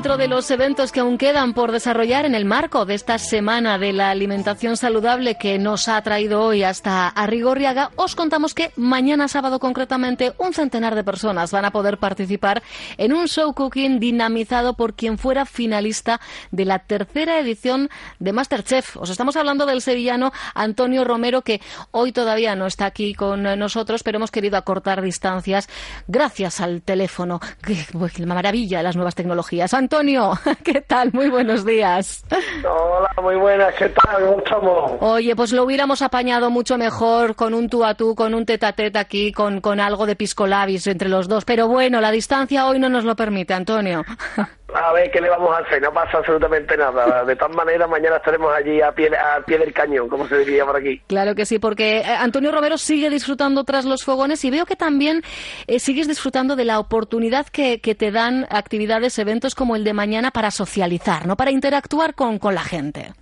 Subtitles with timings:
[0.00, 3.76] Dentro de los eventos que aún quedan por desarrollar en el marco de esta semana
[3.76, 9.28] de la alimentación saludable que nos ha traído hoy hasta Arrigorriaga, os contamos que mañana
[9.28, 12.62] sábado concretamente un centenar de personas van a poder participar
[12.96, 16.18] en un show cooking dinamizado por quien fuera finalista
[16.50, 17.90] de la tercera edición
[18.20, 18.96] de Masterchef.
[18.96, 24.02] Os estamos hablando del sevillano Antonio Romero que hoy todavía no está aquí con nosotros,
[24.02, 25.68] pero hemos querido acortar distancias
[26.08, 27.38] gracias al teléfono.
[27.62, 27.84] Qué,
[28.24, 29.74] maravilla las nuevas tecnologías.
[29.92, 31.10] Antonio, ¿qué tal?
[31.12, 32.24] Muy buenos días.
[32.62, 34.24] Hola, muy buenas, ¿qué tal?
[34.24, 34.92] ¿Cómo estamos?
[35.00, 38.66] Oye, pues lo hubiéramos apañado mucho mejor con un tú a tú, con un tete
[38.66, 41.44] a tete aquí, con, con algo de piscolabis entre los dos.
[41.44, 44.04] Pero bueno, la distancia hoy no nos lo permite, Antonio.
[44.74, 45.82] A ver, ¿qué le vamos a hacer?
[45.82, 47.24] No pasa absolutamente nada.
[47.24, 50.64] De todas maneras, mañana estaremos allí a pie, a pie del cañón, como se diría
[50.64, 51.00] por aquí.
[51.06, 54.76] Claro que sí, porque eh, Antonio Romero sigue disfrutando tras los fogones y veo que
[54.76, 55.22] también
[55.66, 59.92] eh, sigues disfrutando de la oportunidad que, que, te dan actividades, eventos como el de
[59.92, 61.36] mañana para socializar, ¿no?
[61.36, 63.12] Para interactuar con, con la gente.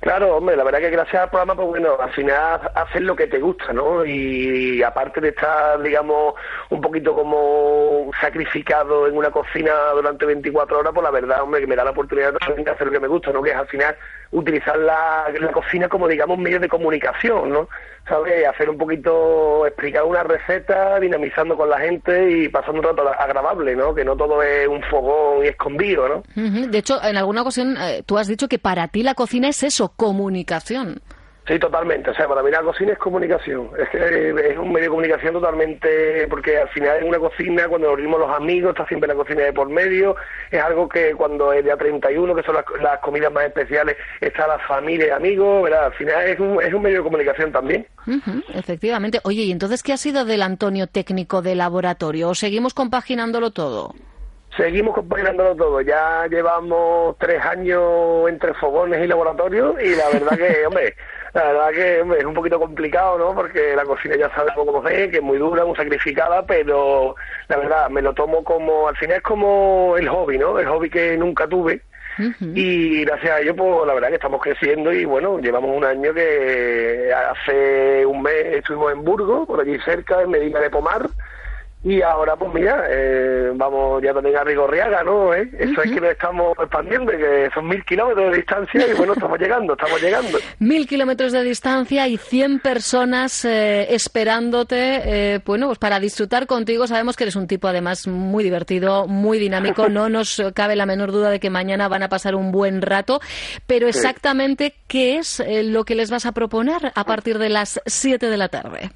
[0.00, 3.26] Claro, hombre, la verdad que gracias al programa, pues bueno, al final haces lo que
[3.26, 4.04] te gusta, ¿no?
[4.04, 6.34] Y aparte de estar, digamos,
[6.70, 11.66] un poquito como sacrificado en una cocina durante 24 horas, pues la verdad, hombre, que
[11.66, 13.42] me da la oportunidad de hacer lo que me gusta, ¿no?
[13.42, 13.96] Que es al final
[14.30, 17.68] utilizar la, la cocina como, digamos, medio de comunicación, ¿no?
[18.08, 18.46] ¿Sabes?
[18.46, 23.74] Hacer un poquito, explicar una receta, dinamizando con la gente y pasando un rato agradable,
[23.76, 23.94] ¿no?
[23.94, 26.22] Que no todo es un fogón y escondido, ¿no?
[26.34, 29.62] De hecho, en alguna ocasión eh, tú has dicho que para ti la cocina es
[29.62, 31.00] eso, comunicación.
[31.48, 32.10] Sí, totalmente.
[32.10, 33.70] O sea, para mí la cocina es comunicación.
[33.78, 37.96] Es que es un medio de comunicación totalmente, porque al final en una cocina, cuando
[37.96, 40.14] reunimos los amigos, está siempre la cocina de por medio.
[40.50, 44.46] Es algo que cuando es día 31, que son las, las comidas más especiales, está
[44.46, 45.86] la familia y amigos, ¿verdad?
[45.86, 47.86] Al final es un, es un medio de comunicación también.
[48.06, 49.20] Uh -huh, efectivamente.
[49.24, 52.28] Oye, ¿y entonces qué ha sido del Antonio técnico de laboratorio?
[52.28, 53.94] ¿O seguimos compaginándolo todo?
[54.56, 55.80] Seguimos compaginándolo todo.
[55.80, 60.94] Ya llevamos tres años entre fogones y laboratorios y la verdad que, hombre,
[61.34, 63.34] la verdad que hombre, es un poquito complicado, ¿no?
[63.34, 67.14] Porque la cocina ya sabemos cómo es, que es muy dura, muy sacrificada, pero
[67.48, 70.58] la verdad me lo tomo como, al final es como el hobby, ¿no?
[70.58, 71.82] El hobby que nunca tuve.
[72.18, 72.52] Uh -huh.
[72.56, 76.12] Y gracias a ello, pues la verdad que estamos creciendo y bueno, llevamos un año
[76.12, 81.08] que hace un mes estuvimos en Burgos, por allí cerca, en Medina de Pomar,
[81.84, 85.32] y ahora, pues mira, eh, vamos ya también a Rigorriaga, ¿no?
[85.32, 85.48] ¿Eh?
[85.58, 85.84] Eso uh -huh.
[85.84, 89.74] es que nos estamos expandiendo, que son mil kilómetros de distancia y bueno, estamos llegando,
[89.74, 90.38] estamos llegando.
[90.58, 96.86] Mil kilómetros de distancia y cien personas eh, esperándote, eh, bueno, pues para disfrutar contigo.
[96.86, 99.88] Sabemos que eres un tipo además muy divertido, muy dinámico.
[99.98, 103.20] No nos cabe la menor duda de que mañana van a pasar un buen rato.
[103.66, 104.84] Pero exactamente, sí.
[104.86, 108.36] ¿qué es eh, lo que les vas a proponer a partir de las siete de
[108.36, 108.90] la tarde?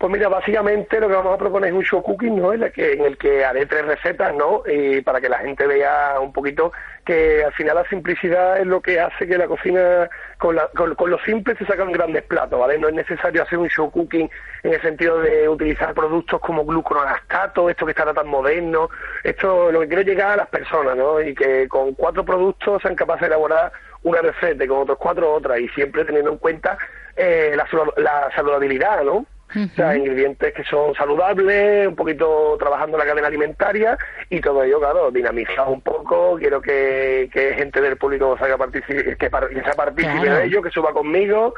[0.00, 2.54] Pues mira, básicamente lo que vamos a proponer es un show cooking, ¿no?
[2.54, 4.62] En el que, en el que haré tres recetas, ¿no?
[4.66, 6.72] Y para que la gente vea un poquito
[7.04, 10.94] que al final la simplicidad es lo que hace que la cocina, con, la, con,
[10.94, 12.78] con lo simple se sacan grandes platos, ¿vale?
[12.78, 14.30] No es necesario hacer un show cooking
[14.62, 18.88] en el sentido de utilizar productos como gluconolactato, esto que está tan moderno.
[19.22, 21.20] Esto lo que quiero llegar a las personas, ¿no?
[21.20, 23.70] Y que con cuatro productos sean capaces de elaborar
[24.02, 26.78] una receta y con otros cuatro otra, y siempre teniendo en cuenta
[27.16, 27.68] eh, la,
[27.98, 29.26] la saludabilidad, ¿no?
[29.54, 29.72] Uh -huh.
[29.72, 34.78] O sea, ingredientes que son saludables, un poquito trabajando la cadena alimentaria y todo ello,
[34.78, 36.36] claro, dinamizado un poco.
[36.38, 40.38] Quiero que, que gente del público salga que, que sea partícipe claro.
[40.38, 41.54] de ello, que suba conmigo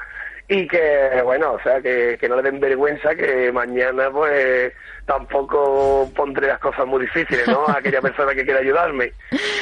[0.48, 4.72] y que, bueno, o sea, que, que no le den vergüenza que mañana, pues,
[5.06, 7.66] tampoco pondré las cosas muy difíciles, ¿no?
[7.66, 9.12] A aquella persona que quiera ayudarme.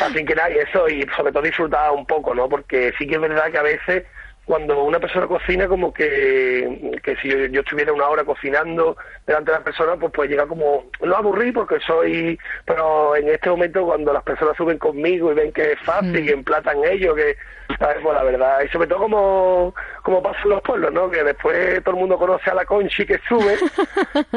[0.03, 2.49] Así que nada, y eso, y sobre todo disfrutar un poco, ¿no?
[2.49, 4.05] Porque sí que es verdad que a veces
[4.51, 9.53] cuando una persona cocina como que, que si yo, yo estuviera una hora cocinando delante
[9.53, 13.49] de las personas, pues puede llegar como, no a aburrir porque soy, pero en este
[13.49, 16.27] momento cuando las personas suben conmigo y ven que es fácil, Mm.
[16.27, 17.37] que emplatan ellos, que,
[17.79, 17.99] ¿sabes?
[18.03, 21.11] Pues la verdad, y sobre todo como, como pasa en los pueblos, ¿no?
[21.11, 23.57] Que después todo el mundo conoce a la Conchi que sube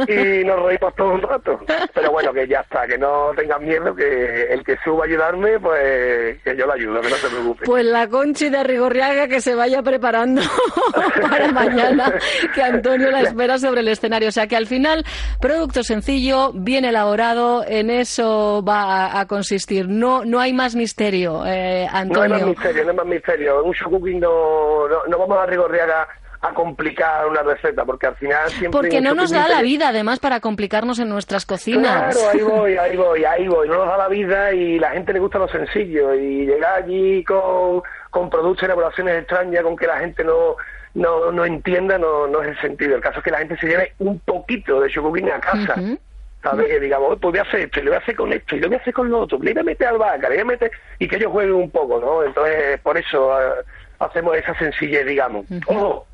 [0.07, 1.59] y nos reímos todo un rato.
[1.93, 5.59] Pero bueno, que ya está, que no tengan miedo, que el que suba a ayudarme,
[5.59, 7.65] pues que yo lo ayudo, que no se preocupe.
[7.65, 10.41] Pues la Conchi de Rigorriaga que se vaya preparando
[11.21, 12.13] para mañana,
[12.53, 14.29] que Antonio la espera sobre el escenario.
[14.29, 15.03] O sea que al final,
[15.39, 19.87] producto sencillo, bien elaborado, en eso va a, a consistir.
[19.87, 22.29] No, no hay más misterio, eh, No hay Antonio.
[22.37, 23.59] más misterio, no hay más misterio.
[23.61, 28.15] En un show cooking no, no, no vamos a a, complicar una receta, porque al
[28.15, 28.71] final siempre...
[28.71, 32.13] Porque no nos da la vida, además, para complicarnos en nuestras cocinas.
[32.15, 33.67] Claro, ahí voy, ahí voy, ahí voy.
[33.69, 36.13] No nos da la vida y la gente le gusta lo sencillo.
[36.13, 40.57] Y llegar allí con, con productos y elaboraciones extrañas, con que la gente no,
[40.95, 42.95] no, no entienda, no, no es el sentido.
[42.95, 45.75] El caso es que la gente se lleve un poquito de cooking a casa.
[45.77, 45.97] Ujú.
[46.43, 46.67] ¿Sabes?
[46.67, 48.57] Que digamos, "Oh, pues voy a hacer esto, y lo voy a hacer con esto,
[48.57, 50.41] y lo voy a hacer con lo otro, le voy a meter albahaca, le voy
[50.41, 50.71] a meter...
[50.99, 52.21] Y que ellos jueguen un poco, ¿no?
[52.21, 53.63] Entonces, por eso eh,
[53.99, 55.45] hacemos esa sencillez, digamos.
[55.67, 56.05] Ojo,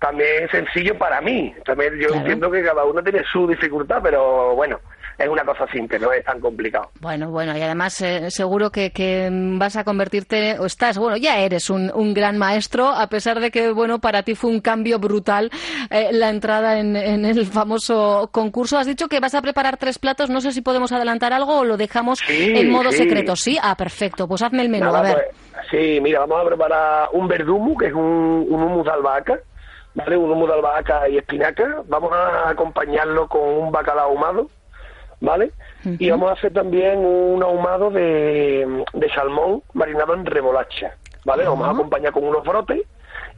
[0.00, 1.54] también es sencillo para mí.
[1.64, 2.20] También yo Claro.
[2.20, 4.78] entiendo que cada uno tiene su dificultad, pero bueno,
[5.18, 6.90] es una cosa simple, no es tan complicado.
[7.00, 11.40] Bueno, bueno, y además eh, seguro que, que vas a convertirte, o estás, bueno, ya
[11.40, 15.00] eres un, un gran maestro, a pesar de que, bueno, para ti fue un cambio
[15.00, 15.50] brutal
[15.90, 18.78] eh, la entrada en, en el famoso concurso.
[18.78, 21.64] Has dicho que vas a preparar tres platos, no sé si podemos adelantar algo o
[21.64, 22.98] lo dejamos Sí, en modo sí.
[22.98, 23.34] secreto.
[23.34, 25.14] Sí, ah, perfecto, pues hazme el menú, Nada, a ver.
[25.14, 25.36] pues,
[25.70, 29.40] sí, mira, vamos a preparar un verdumu, que es un, un hummus de albahaca,
[29.94, 30.16] ¿vale?
[30.16, 31.82] Un hummus de albahaca y espinaca.
[31.86, 34.48] Vamos a acompañarlo con un bacalao ahumado,
[35.20, 35.52] ¿vale?
[35.84, 41.44] Y vamos a hacer también un ahumado de, de salmón marinado en remolacha, ¿vale?
[41.44, 42.82] Lo Vamos a acompañar con unos brotes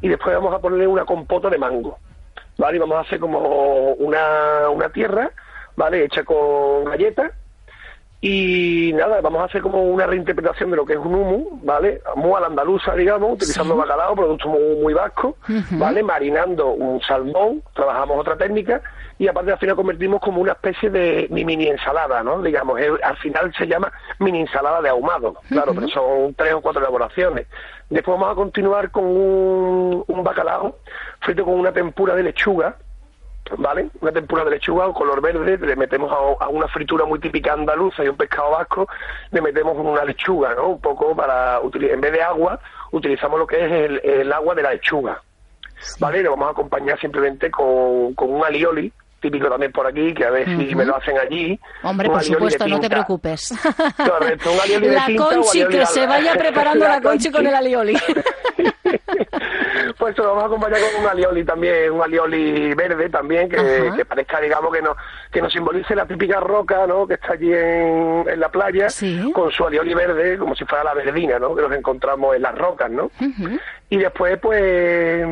[0.01, 1.99] y después vamos a ponerle una compota de mango,
[2.59, 2.77] ¿vale?
[2.77, 5.31] Y vamos a hacer como una, una tierra,
[5.77, 6.05] ¿vale?
[6.05, 7.33] Hecha con galletas
[8.23, 12.03] y nada, vamos a hacer como una reinterpretación de lo que es un humus, ¿vale?
[12.17, 13.81] Muy a la andaluza, digamos, utilizando Sí.
[13.81, 15.37] bacalao, producto muy, muy vasco.
[15.73, 16.03] ¿vale?
[16.03, 18.83] Marinando un salmón, trabajamos otra técnica,
[19.19, 22.43] y aparte al final convertimos como una especie de mi- mini ensalada, ¿no?
[22.43, 26.61] Digamos, es- al final se llama mini ensalada de ahumado, claro, pero son tres o
[26.61, 27.47] cuatro elaboraciones.
[27.89, 30.77] Después vamos a continuar con un, un bacalao
[31.21, 32.77] frito con una tempura de lechuga,
[33.59, 33.91] ¿vale?
[34.01, 37.53] Una tempura de lechuga o color verde, le metemos a, a una fritura muy típica
[37.53, 38.89] andaluza y un pescado vasco,
[39.31, 40.69] le metemos una lechuga, ¿no?
[40.69, 42.61] Un poco para, en vez de agua,
[42.93, 45.21] utilizamos lo que es el, el agua de la lechuga,
[45.99, 46.21] ¿vale?
[46.21, 50.25] Y lo vamos a acompañar simplemente con, con un alioli, típico también por aquí, que
[50.25, 51.59] a ver si me lo hacen allí.
[51.83, 52.89] Hombre, por de supuesto, no te tinta.
[52.97, 53.53] preocupes.
[53.97, 57.01] Correcto, un alioli de La tinta o Conchi, alioli que de se vaya preparando la,
[57.03, 57.97] Conchi con el alioli.
[60.01, 64.41] pues lo vamos a acompañar con un alioli también, un alioli verde también, que, parezca,
[64.41, 64.97] digamos, que nos,
[65.31, 69.31] que nos simbolice la típica roca, ¿no?, que está allí en, en la playa, Sí.
[69.33, 72.57] con su alioli verde, como si fuera la verdina, ¿no?, que nos encontramos en las
[72.59, 73.11] rocas, ¿no?
[73.91, 75.27] Y después, pues...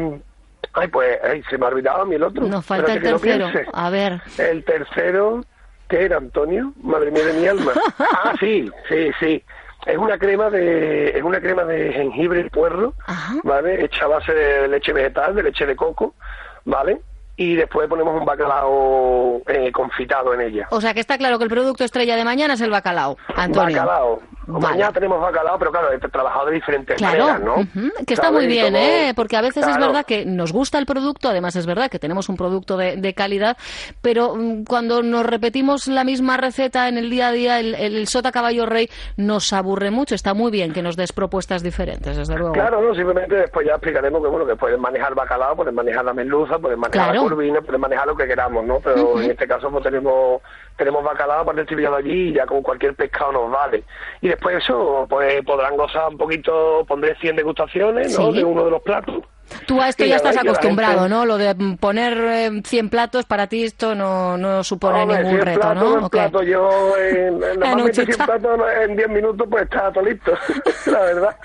[0.75, 2.47] Ay, pues, ay, se me ha olvidado a mí el otro.
[2.47, 3.49] Nos falta el tercero.
[3.73, 4.21] A ver.
[4.37, 5.43] El tercero,
[5.89, 6.73] ¿qué era, Antonio?
[6.83, 7.73] Madre mía de mi alma.
[7.99, 9.43] Ah, sí, sí, sí.
[9.87, 13.35] Es una crema de es una crema de jengibre y puerro, Ajá.
[13.45, 13.85] ¿vale?
[13.85, 16.15] Hecha a base de leche vegetal, de leche de coco,
[16.65, 17.01] ¿vale?
[17.37, 20.67] Y después ponemos un bacalao eh, confitado en ella.
[20.71, 23.77] O sea que está claro que el producto estrella de mañana es el bacalao, Antonio.
[23.77, 24.21] Bacalao.
[24.51, 24.67] Vale.
[24.75, 27.55] Mañana tenemos bacalao, pero claro, he trabajado de diferentes Claro, maneras, ¿no?
[28.07, 28.41] que está ¿Sabes?
[28.41, 29.13] muy bien, ¿eh?
[29.15, 32.29] Porque a veces es verdad que nos gusta el producto, además es verdad que tenemos
[32.29, 33.57] un producto de, de calidad,
[34.01, 38.07] pero mm, cuando nos repetimos la misma receta en el día a día, el, el
[38.09, 40.15] sota caballo rey nos aburre mucho.
[40.15, 42.53] Está muy bien que nos des propuestas diferentes, desde luego.
[42.55, 46.15] Claro, no, simplemente después ya explicaremos que bueno, que pueden manejar bacalao, pueden manejar la
[46.15, 47.23] merluza, pueden manejar Claro.
[47.25, 48.81] la curvina, pueden manejar lo que queramos, ¿no?
[48.81, 50.41] Pero en este caso pues tenemos
[50.77, 53.83] tenemos bacalao para el allí y ya con cualquier pescado nos vale.
[54.21, 58.31] Y después eso, pues podrán gozar un poquito, pondré 100 degustaciones, ¿no?
[58.31, 58.39] Sí.
[58.39, 59.17] De uno de los platos.
[59.67, 61.25] Tú a esto ya estás acostumbrado, gente- ¿no?
[61.25, 65.33] Lo de mm, poner eh, 100 platos, para ti esto no, no supone Hombre, ningún
[65.37, 66.09] 100 reto, platos, ¿no?
[66.11, 68.25] plato yo en, normalmente nochita.
[68.27, 70.33] 100 platos en 10 minutos pues está todo listo,
[70.87, 71.37] la verdad.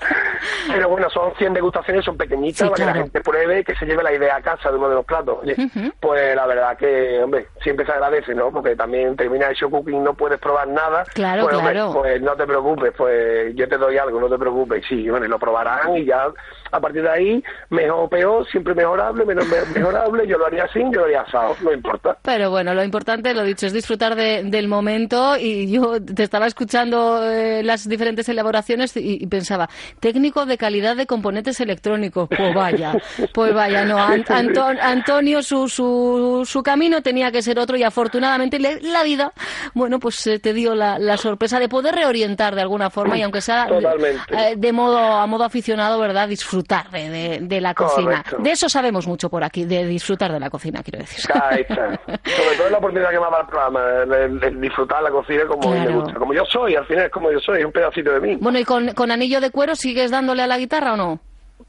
[0.68, 3.74] Pero bueno, son 100 degustaciones, son pequeñitas Sí, para que la gente pruebe y que
[3.74, 5.38] se lleve la idea a casa de uno de los platos.
[5.42, 5.56] Oye.
[6.00, 8.50] Pues la verdad que, hombre, siempre se agradece, ¿no?
[8.50, 11.04] Porque también termina el show cooking, no puedes probar nada.
[11.14, 11.92] Claro, pues, hombre, claro.
[11.92, 14.84] pues no te preocupes, pues yo te doy algo, no te preocupes.
[14.88, 16.26] Sí, bueno, y lo probarán y ya
[16.72, 20.64] a partir de ahí, mejor o peor, siempre mejorable, menos me- mejorable, yo lo haría
[20.64, 22.16] así, yo lo haría asado, no importa.
[22.22, 26.46] Pero bueno, lo importante, lo dicho, es disfrutar de- del momento y yo te estaba
[26.46, 29.68] escuchando eh, las diferentes elaboraciones y, y pensaba,
[30.00, 32.94] técnico de calidad de componentes electrónicos, pues vaya,
[33.32, 37.82] pues vaya, no, An- Anto- Antonio su, su, su camino tenía que ser otro y
[37.82, 39.32] afortunadamente la vida,
[39.74, 43.22] bueno, pues eh, te dio la, la sorpresa de poder reorientar de alguna forma y
[43.22, 44.22] aunque sea Totalmente.
[44.34, 46.28] eh, de modo a modo aficionado, ¿verdad?
[46.28, 48.24] Disfrutar de, de- de la cocina.
[48.38, 51.24] De eso sabemos mucho por aquí, de disfrutar de la cocina, quiero decir.
[51.34, 51.74] Ahí está.
[52.06, 55.10] Sobre todo es la oportunidad que me da el programa, el, el- el disfrutar la
[55.10, 56.00] cocina como mí me Claro.
[56.00, 56.18] gusta.
[56.18, 58.36] Como yo soy, al final es como yo soy, es un pedacito de mí.
[58.40, 61.20] Bueno, ¿y con, con anillo de cuero sigues dándole a la guitarra o no?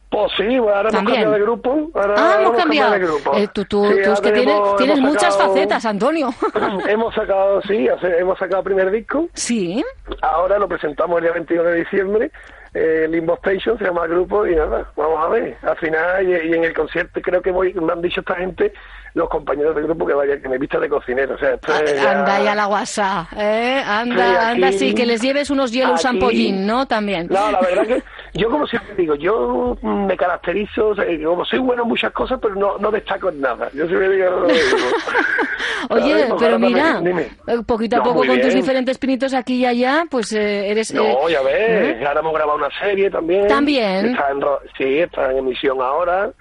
[0.10, 1.90] Pues sí, bueno, ahora hemos cambiado de grupo.
[1.94, 2.92] Ahora Ah, hemos cambiado.
[2.94, 3.36] de grupo.
[3.36, 6.30] Eh, tú, tú- Sí, tú es que tienes, hemos- tienes hemos muchas sacado- facetas, Antonio.
[6.88, 9.28] hemos sacado, sí, hemos sacado primer disco.
[9.34, 9.84] sí.
[10.22, 12.32] Ahora lo presentamos el día 21 de diciembre.
[12.78, 15.56] Eh, Limbo Station se llama el grupo y nada, vamos a ver.
[15.62, 18.74] Al final, y, y en el concierto creo que voy, me han dicho esta gente,
[19.14, 21.36] los compañeros del grupo, que vaya, que me vista de cocinero.
[21.36, 23.82] O sea, es ya- Anda ya la guasa, ¿eh?
[23.86, 26.86] Anda, Sí, aquí- anda, sí, que les lleves unos hielos ampollín, ¿no?
[26.86, 27.28] También.
[27.30, 28.04] No, la verdad que
[28.36, 32.38] yo como siempre digo, yo me caracterizo, o sea, como soy bueno en muchas cosas,
[32.42, 33.70] pero no, no destaco en nada.
[33.74, 34.46] Yo siempre digo.
[35.90, 36.34] Oye, ¿Sabes?
[36.40, 37.28] pero mira, dime.
[37.48, 40.92] eh, poquito a No, poco con tus diferentes pinitos aquí y allá, pues eh, eres...
[40.92, 43.48] eh, No, ya ves, ahora hemos grabado una serie también.
[43.48, 44.08] También.
[44.08, 44.42] Está en,
[44.78, 46.32] sí, está en emisión ahora.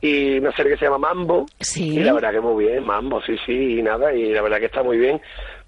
[0.00, 1.46] Y una serie que se llama Mambo.
[1.60, 1.98] Sí.
[1.98, 4.66] Y la verdad que muy bien, Mambo, sí, sí, y nada, y la verdad que
[4.66, 5.20] está muy bien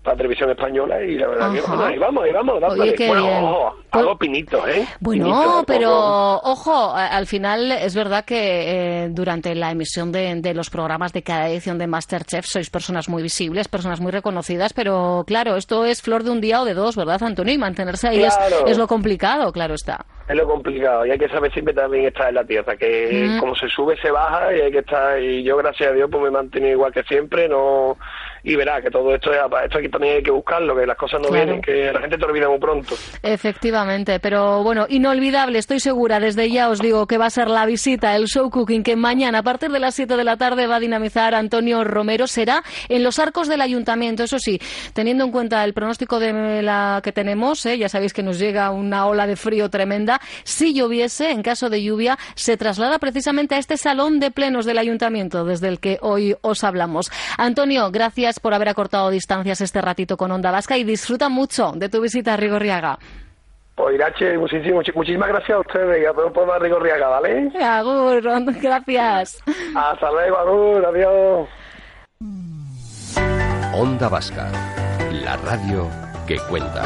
[0.04, 1.68] para televisión española y la verdad que Ajá.
[1.74, 2.62] bueno, ahí vamos, ahí vamos.
[2.78, 3.42] Oye, qué bueno, bien.
[3.44, 4.86] ojo, Pues- hago pinitos, ¿eh?
[5.00, 5.90] Bueno, pero
[6.36, 11.22] ojo, al final es verdad que eh, durante la emisión de, de los programas de
[11.22, 16.02] cada edición de Masterchef sois personas muy visibles, personas muy reconocidas, pero claro, esto es
[16.02, 17.54] flor de un día o de dos, ¿verdad, Antonio?
[17.54, 20.04] Y mantenerse ahí es- es, lo complicado, claro está.
[20.28, 23.40] Es lo complicado y hay que saber siempre también estar en la tierra, que Mm.
[23.40, 26.22] como se sube se baja y hay que estar, y yo gracias a Dios pues
[26.22, 27.96] me he mantenido igual que siempre, no
[28.44, 31.20] y verá que todo esto es, esto aquí también hay que buscarlo, que las cosas
[31.20, 31.44] no Claro.
[31.44, 32.94] vienen, que la gente te olvida muy pronto.
[33.22, 37.66] Efectivamente, pero bueno, inolvidable, estoy segura, desde ya os digo que va a ser la
[37.66, 40.76] visita, el show cooking que mañana a partir de las 7 de la tarde va
[40.76, 44.60] a dinamizar Antonio Romero, será en los arcos del ayuntamiento, eso sí,
[44.92, 47.78] teniendo en cuenta el pronóstico de la que tenemos, ¿eh?
[47.78, 51.82] ya sabéis que nos llega una ola de frío tremenda, si lloviese, en caso de
[51.82, 56.36] lluvia, se traslada precisamente a este salón de plenos del ayuntamiento desde el que hoy
[56.42, 57.10] os hablamos.
[57.38, 61.88] Antonio, gracias por haber acortado distancias este ratito con Onda Vasca y disfruta mucho de
[61.88, 62.98] tu visita a Rigorriaga.
[63.76, 67.50] Pues Irache, muchísimo, muchi- muchísimas gracias a ustedes y a todos por Barrigo Riaga, ¿vale?
[67.60, 68.22] Agur,
[68.62, 69.42] gracias.
[69.74, 71.48] Hasta luego, Agur, adiós.
[73.74, 74.48] Onda Vasca,
[75.10, 75.88] la radio
[76.28, 76.84] que cuenta.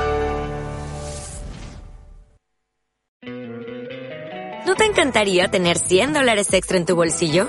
[4.67, 7.49] ¿No te encantaría tener 100 dólares extra en tu bolsillo?